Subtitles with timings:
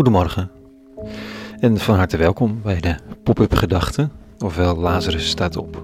[0.00, 0.50] Goedemorgen
[1.58, 5.82] en van harte welkom bij de Pop-up Gedachten, ofwel Lazarus staat op.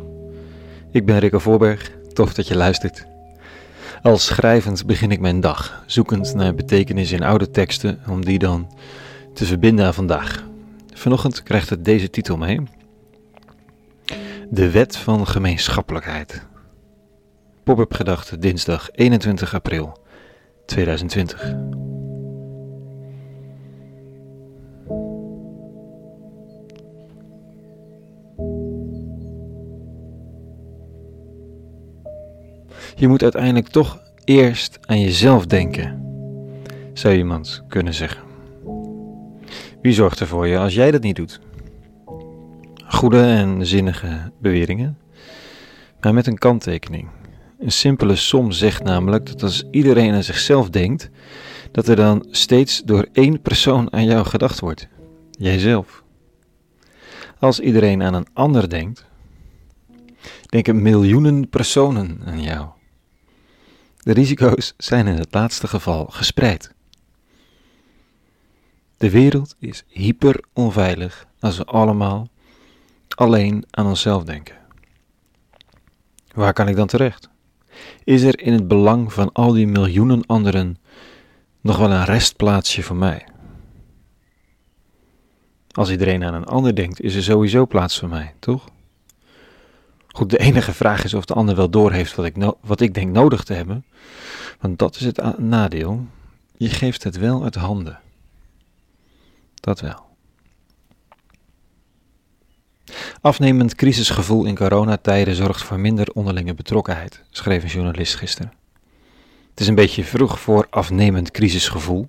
[0.91, 3.07] Ik ben Rikke Voorberg, tof dat je luistert.
[4.03, 8.73] Als schrijvend begin ik mijn dag, zoekend naar betekenis in oude teksten om die dan
[9.35, 10.45] te verbinden aan vandaag.
[10.95, 12.61] Vanochtend krijgt het deze titel mee.
[14.51, 16.47] De Wet van Gemeenschappelijkheid.
[17.65, 19.99] Pop-up Gedachten, dinsdag 21 april
[20.67, 21.86] 2020.
[32.99, 36.03] Je moet uiteindelijk toch eerst aan jezelf denken,
[36.93, 38.23] zou iemand kunnen zeggen.
[39.83, 41.41] Wie zorgt er voor je als jij dat niet doet?
[42.87, 44.99] Goede en zinnige beweringen,
[46.01, 47.09] maar met een kanttekening.
[47.59, 51.11] Een simpele som zegt namelijk dat als iedereen aan zichzelf denkt,
[51.73, 54.89] dat er dan steeds door één persoon aan jou gedacht wordt:
[55.31, 56.03] jijzelf.
[57.39, 59.05] Als iedereen aan een ander denkt,
[60.47, 62.67] denken miljoenen personen aan jou.
[64.07, 66.75] De risico's zijn in het laatste geval gespreid.
[68.97, 72.29] De wereld is hyper onveilig als we allemaal
[73.09, 74.57] alleen aan onszelf denken.
[76.35, 77.29] Waar kan ik dan terecht?
[78.05, 80.79] Is er in het belang van al die miljoenen anderen
[81.61, 83.27] nog wel een restplaatsje voor mij?
[85.71, 88.69] Als iedereen aan een ander denkt, is er sowieso plaats voor mij, toch?
[90.17, 93.13] Goed, de enige vraag is of de ander wel doorheeft wat ik, wat ik denk
[93.13, 93.85] nodig te hebben.
[94.61, 96.07] Want dat is het nadeel.
[96.57, 98.01] Je geeft het wel uit handen.
[99.55, 100.07] Dat wel.
[103.21, 108.53] Afnemend crisisgevoel in coronatijden zorgt voor minder onderlinge betrokkenheid, schreef een journalist gisteren.
[109.51, 112.09] Het is een beetje vroeg voor afnemend crisisgevoel.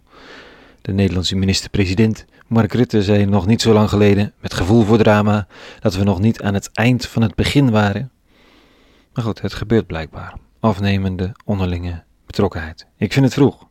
[0.87, 5.47] De Nederlandse minister-president Mark Rutte zei nog niet zo lang geleden, met gevoel voor drama,
[5.79, 8.11] dat we nog niet aan het eind van het begin waren.
[9.13, 10.33] Maar goed, het gebeurt blijkbaar.
[10.59, 12.87] Afnemende onderlinge betrokkenheid.
[12.97, 13.67] Ik vind het vroeg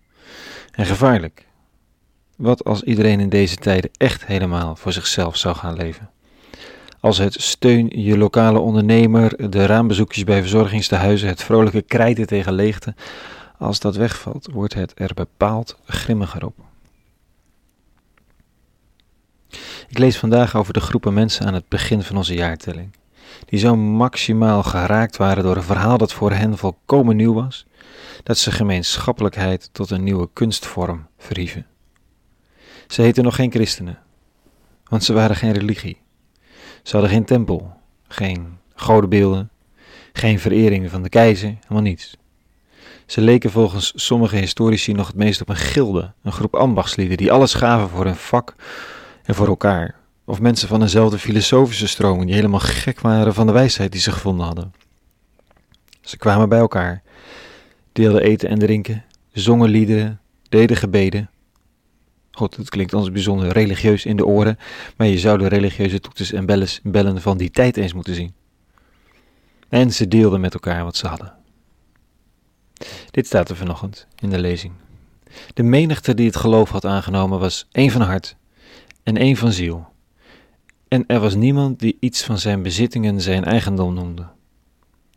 [0.73, 1.47] en gevaarlijk.
[2.37, 6.11] Wat als iedereen in deze tijden echt helemaal voor zichzelf zou gaan leven?
[7.01, 12.95] Als het steun je lokale ondernemer, de raambezoekjes bij verzorgingstehuizen, het vrolijke krijten tegen leegte,
[13.59, 16.67] als dat wegvalt, wordt het er bepaald grimmiger op.
[19.89, 22.97] Ik lees vandaag over de groepen mensen aan het begin van onze jaartelling,
[23.45, 27.67] die zo maximaal geraakt waren door een verhaal dat voor hen volkomen nieuw was,
[28.23, 31.67] dat ze gemeenschappelijkheid tot een nieuwe kunstvorm verhieven.
[32.87, 33.99] Ze heten nog geen christenen,
[34.89, 36.01] want ze waren geen religie.
[36.83, 37.73] Ze hadden geen tempel,
[38.09, 39.51] geen godenbeelden,
[40.13, 42.17] geen verering van de keizer, helemaal niets.
[43.07, 47.33] Ze leken volgens sommige historici nog het meest op een gilde, een groep ambachtslieden die
[47.33, 48.55] alles gaven voor hun vak
[49.27, 49.95] en voor elkaar.
[50.25, 54.13] Of mensen van dezelfde filosofische stroming die helemaal gek waren van de wijsheid die ze
[54.13, 54.73] gevonden hadden.
[56.01, 57.03] Ze kwamen bij elkaar,
[57.93, 61.31] deelden eten en drinken, zongen liederen, deden gebeden.
[62.31, 64.59] God, het klinkt ons bijzonder religieus in de oren,
[64.97, 66.47] maar je zou de religieuze toeters en
[66.83, 68.35] bellen van die tijd eens moeten zien.
[69.69, 71.35] En ze deelden met elkaar wat ze hadden.
[73.11, 74.73] Dit staat er vanochtend in de lezing.
[75.55, 78.37] De menigte die het geloof had aangenomen was één van hart
[79.07, 79.87] en één van ziel.
[80.89, 84.27] En er was niemand die iets van zijn bezittingen zijn eigendom noemde.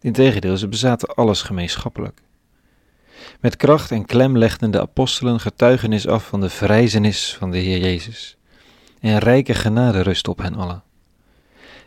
[0.01, 2.22] Integendeel, ze bezaten alles gemeenschappelijk.
[3.39, 7.79] Met kracht en klem legden de apostelen getuigenis af van de verrijzenis van de Heer
[7.79, 8.38] Jezus.
[8.99, 10.83] En rijke genade rust op hen allen.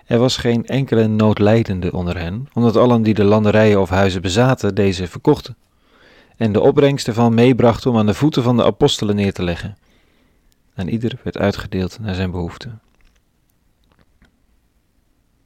[0.06, 4.74] Er was geen enkele noodlijdende onder hen, omdat allen die de landerijen of huizen bezaten,
[4.74, 5.56] deze verkochten.
[6.36, 9.76] En de opbrengst ervan meebrachten om aan de voeten van de apostelen neer te leggen.
[10.74, 12.80] En ieder werd uitgedeeld naar zijn behoeften.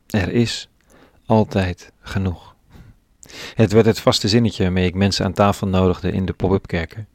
[0.07, 0.69] Er is
[1.27, 2.55] altijd genoeg.
[3.55, 7.09] Het werd het vaste zinnetje waarmee ik mensen aan tafel nodigde in de pop-up kerken.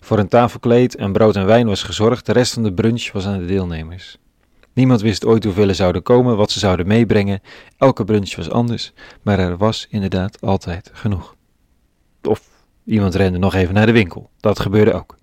[0.00, 3.26] Voor een tafelkleed en brood en wijn was gezorgd, de rest van de brunch was
[3.26, 4.18] aan de deelnemers.
[4.72, 7.40] Niemand wist ooit hoeveel er zouden komen, wat ze zouden meebrengen.
[7.76, 8.92] Elke brunch was anders,
[9.22, 11.36] maar er was inderdaad altijd genoeg.
[12.22, 12.48] Of
[12.84, 14.30] iemand rende nog even naar de winkel.
[14.40, 15.16] Dat gebeurde ook.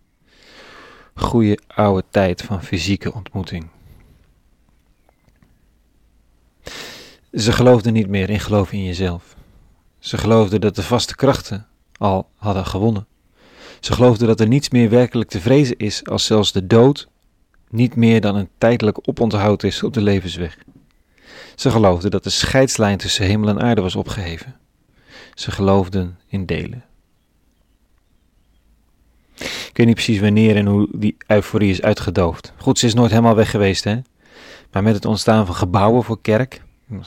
[1.15, 3.67] Goeie oude tijd van fysieke ontmoeting.
[7.33, 9.35] Ze geloofden niet meer in geloof in jezelf.
[9.99, 11.67] Ze geloofden dat de vaste krachten
[11.97, 13.07] al hadden gewonnen.
[13.79, 17.07] Ze geloofden dat er niets meer werkelijk te vrezen is als zelfs de dood
[17.69, 20.57] niet meer dan een tijdelijk oponthoud is op de levensweg.
[21.55, 24.55] Ze geloofden dat de scheidslijn tussen hemel en aarde was opgeheven.
[25.33, 26.83] Ze geloofden in delen.
[29.73, 32.53] Ik weet niet precies wanneer en hoe die euforie is uitgedoofd.
[32.57, 33.99] Goed, ze is nooit helemaal weg geweest, hè.
[34.71, 36.61] Maar met het ontstaan van gebouwen voor kerk,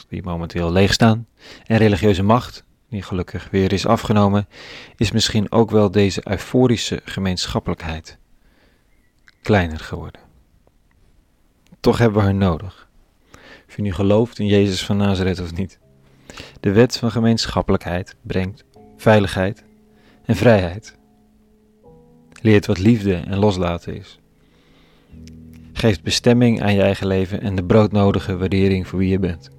[0.08, 1.26] die momenteel leeg staan,
[1.66, 4.48] en religieuze macht, die gelukkig weer is afgenomen,
[4.96, 8.18] is misschien ook wel deze euforische gemeenschappelijkheid
[9.42, 10.20] kleiner geworden.
[11.80, 12.88] Toch hebben we haar nodig.
[13.68, 15.78] Of je nu gelooft in Jezus van Nazareth of niet.
[16.60, 18.64] De wet van gemeenschappelijkheid brengt
[18.96, 19.64] veiligheid
[20.24, 20.95] en vrijheid.
[22.46, 24.18] Leert wat liefde en loslaten is.
[25.72, 29.50] Geeft bestemming aan je eigen leven en de broodnodige waardering voor wie je bent.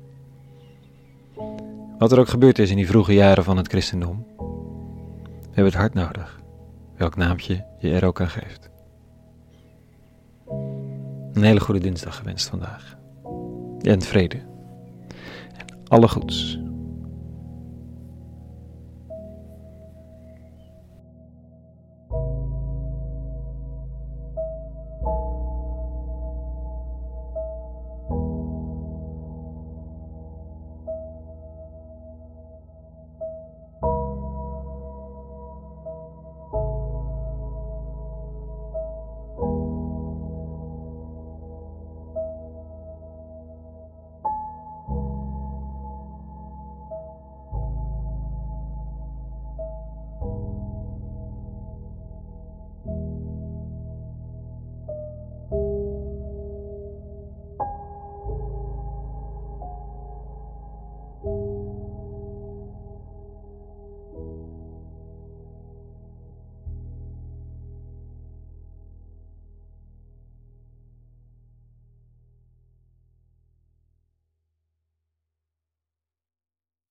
[1.98, 5.74] Wat er ook gebeurd is in die vroege jaren van het christendom, we hebben het
[5.74, 6.42] hart nodig,
[6.98, 8.70] welk naamje je er ook aan geeft.
[11.34, 12.98] Een hele goede dinsdag gewenst vandaag.
[13.82, 14.38] En vrede.
[15.58, 16.60] En alle goeds.